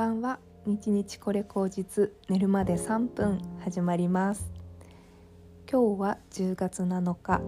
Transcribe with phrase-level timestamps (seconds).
[0.00, 0.38] ばんは。
[0.64, 4.50] 日日これ口実寝るまで3分始まります。
[5.70, 7.42] 今日は10月7日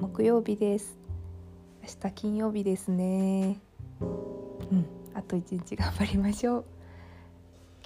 [0.00, 0.98] 木曜日です。
[1.82, 3.60] 明日金曜日ですね。
[4.00, 4.04] う
[4.74, 6.64] んあと1日頑張りましょう。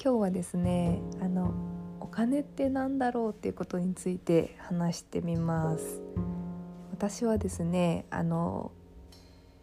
[0.00, 1.52] 今日はですねあの
[1.98, 6.00] お金って何だろうっていうことについて話してみます。
[6.92, 8.70] 私はですねあの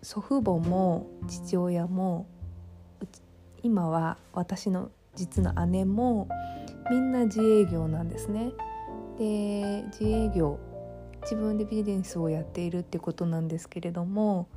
[0.02, 2.28] 祖父母も父親も
[3.64, 6.28] 今は私の実の姉も
[6.90, 8.52] みんな自営業なんですね。
[9.18, 10.60] で自営業
[11.22, 14.48] 自分でビジネスをやっているってことなんですけれども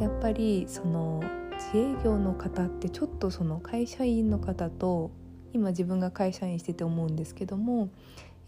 [0.00, 1.22] やっぱりその
[1.72, 5.10] 自営業の方ってちょっとその会社員の方と
[5.52, 7.88] 今自分が会社員してて思うんですけども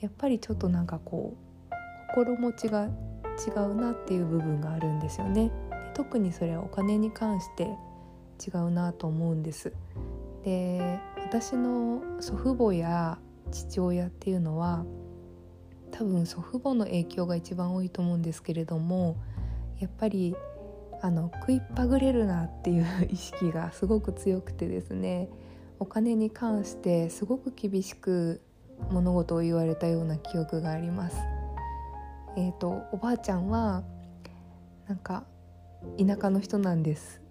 [0.01, 1.75] やっぱりちょっとなんかこう
[2.15, 5.51] 心持ちが違うなっていう部分があるんですよね。
[5.95, 7.69] 特にそれはお金に関して
[8.45, 9.73] 違うなと思うんです。
[10.45, 13.19] で私の祖父母や
[13.51, 14.85] 父親っていうのは
[15.91, 19.17] 多分祖父母の影響が一番多いと思うんですけれども
[19.79, 20.37] やっぱり
[21.03, 25.29] あの食いっぱぐれるなっていう意識がすごく強くてですね
[25.79, 28.41] お金に関してすごく厳しく
[28.91, 31.17] 物事を言われたような記憶があります。
[32.39, 33.83] えーと、おばあちゃんは
[34.87, 35.25] なんか
[35.99, 37.23] 田舎の人なんです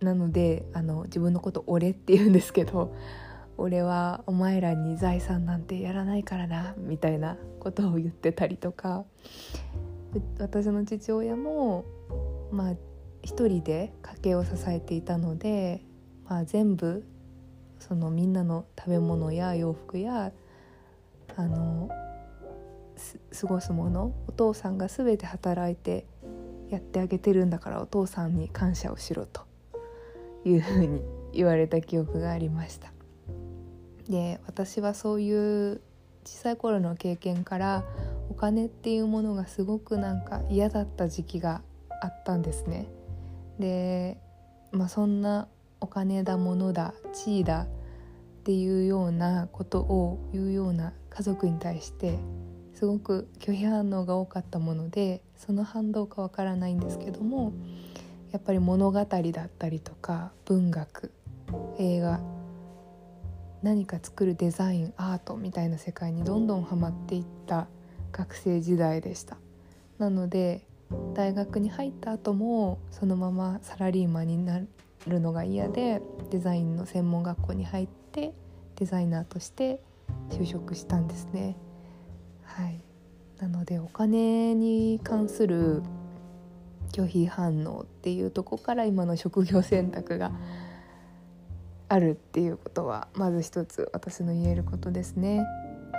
[0.00, 2.94] なのであの自分のこと「俺」って言うんですけど
[3.58, 9.04] 「俺はお前らに財産なんてやらないからな」みたいなことを言ってたりとか。
[10.40, 11.84] 私の父親も
[12.50, 12.74] まあ
[13.22, 15.82] 一人で家計を支えていたので、
[16.28, 17.04] まあ、全部
[17.78, 20.32] そのみんなの食べ物や洋服や
[21.36, 21.88] あの
[23.40, 26.06] 過ごすものお父さんが全て働いて
[26.68, 29.49] やってあげてるんだからお父さんに感謝をしろと。
[30.44, 31.02] いうふうに
[31.32, 32.92] 言われた記憶がありました。
[34.08, 35.80] で私はそういう
[36.24, 37.84] 小さい頃の経験から
[38.28, 41.62] お金っていうものがすごくなんか嫌だった時期が
[42.02, 42.86] あったんですね。
[43.58, 44.18] で
[44.72, 45.48] まあそんな
[45.80, 52.18] お金だ物だ地位だっていうようなことを言うような家族に対して
[52.74, 57.52] すごく拒否反応が多かったものでその反動かわからないんですけども
[58.32, 61.12] やっぱり物語だったりとか文学
[61.78, 62.20] 映画
[63.62, 67.66] 何か作るデザインアートみたいな世界にどんどんハマっていった
[68.12, 69.36] 学生時代でした。
[69.98, 70.66] なので
[71.14, 74.60] 大学に入った後もそのままサラリーマンにな
[75.06, 78.32] るのが嫌でデザインの専門学校に入って
[78.76, 79.82] デザイナーとして
[80.30, 81.56] 就職したんですね。
[82.42, 82.82] はい。
[83.38, 85.82] なのでお金に関する
[86.92, 90.32] 拒否反応っていうとこから今の職業選択が
[91.88, 95.44] あるっていうことはまず一つ私の言えることですね。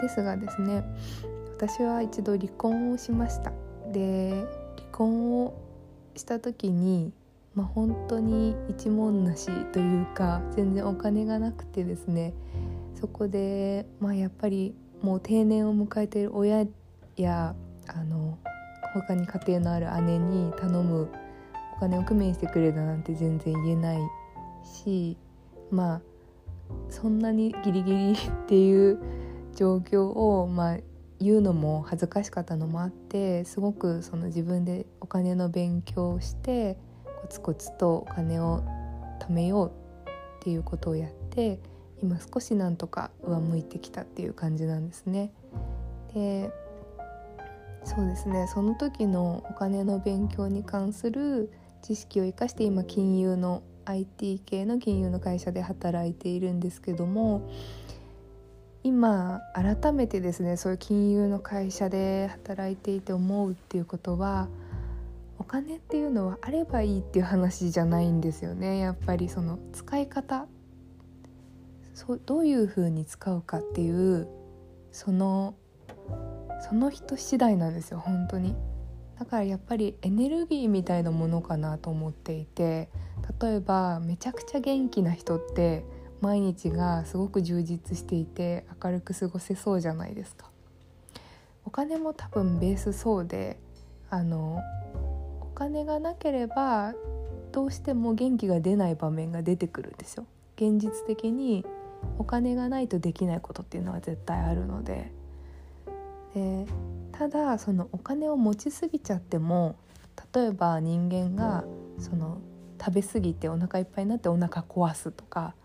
[0.01, 0.83] ですがですね
[1.57, 3.51] 私は一度離婚をしました。
[3.91, 4.31] で
[4.77, 5.53] 離婚を
[6.15, 7.11] した時に
[7.53, 12.33] まあ、本当に一文なしというか全然お金がなくてですね
[12.95, 16.65] そこで、まあ、やっぱりもう定年を迎えている親
[17.17, 17.55] や
[17.87, 18.37] あの
[18.93, 21.09] 他に家庭のある姉に頼む
[21.77, 23.99] お金を工面してくれたなんて全然言えない
[24.63, 25.17] し
[25.71, 26.01] まあ
[26.89, 28.15] そんなにギリギリっ
[28.47, 28.99] ていう
[29.55, 30.77] 状況を、まあ、
[31.19, 36.77] 言うのも恥ずかしかったのもあってすごくその自分でお金の勉強をして
[37.21, 38.63] コツコツとお金を
[39.19, 39.71] 貯めよう
[40.39, 41.59] っていうことをやって
[42.01, 45.31] 今少しなんとか上向いてきたっていう感じなんですね。
[46.13, 46.51] で
[47.83, 48.47] そうですね。
[48.47, 57.49] その時のお金の勉強に関する知識を生かして今金融の IT 系の金融の会社で働いているんですけども
[58.83, 64.47] 今改めてですねそういう金融の会社で働いていて思うっていうことは
[65.39, 68.77] お金っていうのはあればいいっていう話じゃないんですよね。
[68.77, 70.45] やっぱりその使い方
[71.95, 74.27] そうどういうふうに使うかっていう
[74.91, 75.55] その
[76.61, 78.55] その人次第なんですよ本当に。
[79.19, 82.89] だからやっぱりエネルギーみたいなものかなと思っていて
[83.39, 85.85] 例えばめちゃくちゃ元気な人って
[86.21, 90.49] 毎日がすごく充実していて明るく過ごせそうじゃないですか。
[91.65, 93.59] お金も多分ベースそうで
[94.09, 94.59] あの
[95.41, 96.95] お金がなければ
[97.51, 100.25] どうしても元気が出ない場面が出てくるんですよ。
[100.55, 101.63] 現実的に
[102.17, 105.20] お金がないとできないことっていうのは絶対あるので。
[106.33, 106.65] で
[107.11, 109.75] ただそのお金を持ちすぎちゃっても
[110.33, 111.65] 例えば人間が
[111.99, 112.41] その
[112.79, 115.55] 食べ過ぎてお腹いっぱいになってお腹壊すとか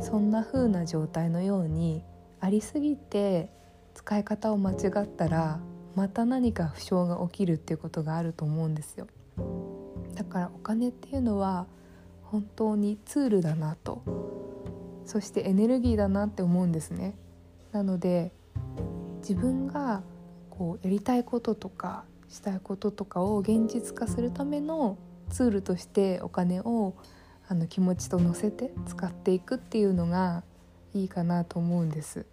[0.00, 2.02] そんな風な状態のように
[2.40, 3.50] ありすぎて
[3.94, 5.60] 使い方を間違ったら
[5.96, 9.08] また何か負傷が起きるっていうことがあると思うんですよ。
[10.14, 11.66] だからお金っていうのは
[12.22, 14.02] 本当にツールだなと。
[15.04, 17.16] そしてエネルギーだなって思うんですね。
[17.72, 18.32] なので
[19.28, 20.02] 自分が
[20.48, 24.96] こうやりたいこととかしたいこととかを現実化するための
[25.28, 26.94] ツールとしてお金を
[27.46, 30.44] あの気持ちと乗せて使っていくっていうのが
[30.94, 32.24] いいかなと思うんです。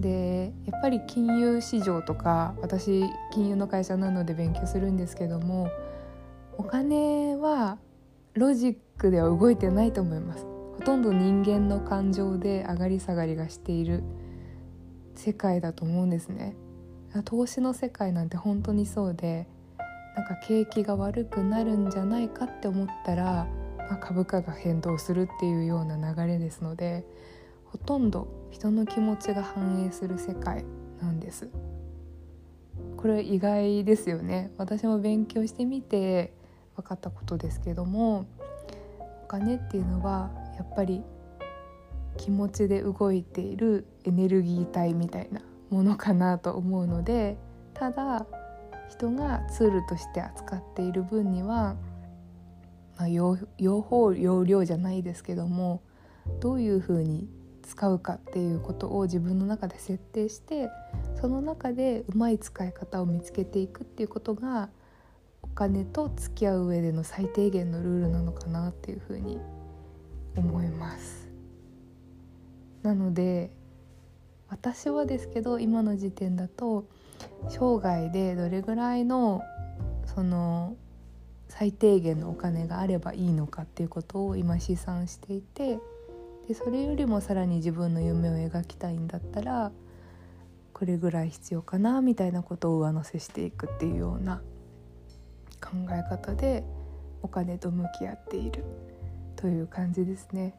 [0.00, 5.68] でやっぱり金融市場とか私金融の会社なので勉強するんですけども
[6.56, 7.76] お金は
[8.32, 14.02] ロジックでは動いてないと思いますほとんど人間の感情で上がり下がりがしている
[15.16, 16.54] 世界だと思うんですね。
[17.24, 19.48] 投資の世界なんて本当にそうで
[20.16, 23.46] なんか景気が悪くなるんじゃないかって思ったら、
[23.78, 27.06] まあ、株価が変動するっていうような流れですので
[27.64, 30.64] ほとんど人の気持ちが反映する世界
[31.00, 31.48] なんです。
[32.96, 34.50] これ意外ですよね。
[34.56, 36.34] 私も勉強してみて
[36.76, 38.26] 分かったことですけども
[39.24, 41.02] お金っていうのはやっぱり
[42.16, 45.40] 気持ちで動いているエネルギー体みたいな
[45.70, 47.36] ものかなと思うので
[47.74, 48.26] ただ
[48.88, 51.76] 人がツールとして扱っている分には、
[52.96, 53.36] まあ、用
[53.82, 55.82] 法用量じゃないですけども
[56.40, 57.28] どういうふうに
[57.62, 60.68] 使うかっていうことを自分の中で設定して
[61.20, 64.70] その中でうまい使い方を見つけていくっていうことが
[65.42, 69.38] お金と付き合う上での最低限のルールなのかなっていうふうに
[70.36, 71.25] 思います。
[72.86, 73.50] なので
[74.48, 76.86] 私はですけど今の時点だと
[77.48, 79.42] 生涯でどれぐらいの
[80.04, 80.76] その
[81.48, 85.80] 最低限のお金があればいいのかっていうことを今試算していて
[86.46, 89.72] でそれよりもさらに自分の夢を描きたいんだったら
[90.72, 94.42] これぐらい必要かなみたいなことを上乗せしていくっていうような
[95.60, 96.62] 考え方で
[97.20, 98.62] お金と向き合っている
[99.34, 100.54] という感じですね。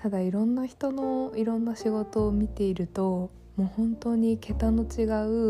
[0.00, 5.02] ただいろんな人のいろんな仕事を見ているともう本当に桁の違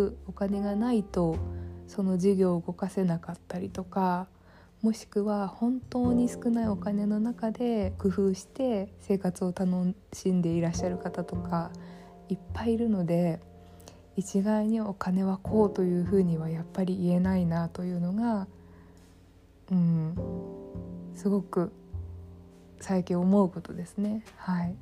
[0.06, 1.36] うお金がないと
[1.86, 4.26] その事業を動かせなかったりとか
[4.80, 11.70] もしくは本当に少ないお金の中で工夫して生活を楽しんでいらっしゃる方とか
[12.30, 13.40] いっぱいいるので
[14.16, 18.46] 一概にお金はこうというふうにはやっぱり言えないなというのが
[19.70, 20.16] うん
[21.14, 21.70] すごく
[22.80, 24.24] 最近思うことですね。
[24.36, 24.74] はい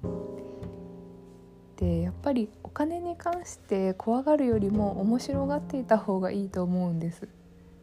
[1.76, 7.28] でやっぱりお金に関して怖がるよりも面白がっていた方がいいと思うんです。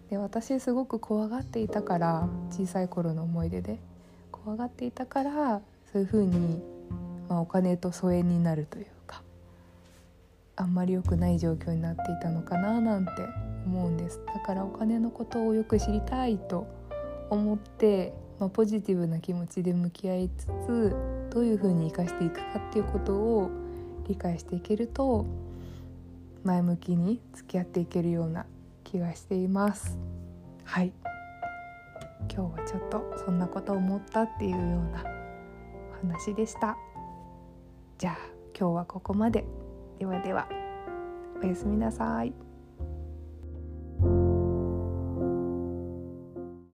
[0.09, 3.79] で私すごく怖がっていたから小さい頃の思い出で
[4.31, 5.61] 怖がっていたから
[5.91, 6.61] そういうふうに、
[7.29, 9.23] まあ、お金と疎遠になるというか
[10.55, 13.11] あんまり良くない状況になっていたのかななんて
[13.65, 16.67] 思うんですだからお金のことをよく知りたいと
[17.29, 20.95] 思って、まあ、ポジティブな気持ちで向き合いつつ
[21.29, 23.49] どういうふうに生かしていくかっていうことを
[24.07, 25.25] 理解していけると
[26.43, 28.45] 前向きに付き合っていけるような
[28.83, 29.97] 気がしています。
[30.65, 30.91] はい。
[32.33, 34.59] 今日はちょっとそんなことを思ったっていうよう
[34.91, 35.03] な
[36.03, 36.77] お話でした。
[37.97, 38.17] じゃあ
[38.57, 39.45] 今日はここまで。
[39.99, 40.49] ではでは
[41.41, 42.52] おやすみなさい。